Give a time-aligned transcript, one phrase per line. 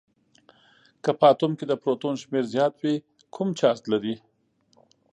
[1.03, 2.95] که په اتوم کې د پروتون شمیر زیات وي
[3.33, 4.15] کوم چارج لري؟